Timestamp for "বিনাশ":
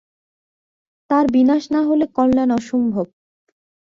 1.31-1.63